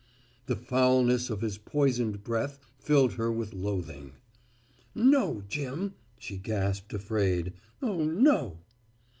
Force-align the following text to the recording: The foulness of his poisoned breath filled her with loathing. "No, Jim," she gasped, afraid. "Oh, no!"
The 0.47 0.55
foulness 0.55 1.29
of 1.29 1.41
his 1.41 1.59
poisoned 1.59 2.23
breath 2.23 2.65
filled 2.79 3.13
her 3.17 3.31
with 3.31 3.53
loathing. 3.53 4.13
"No, 4.95 5.43
Jim," 5.47 5.93
she 6.17 6.37
gasped, 6.37 6.91
afraid. 6.95 7.53
"Oh, 7.83 8.03
no!" 8.03 8.57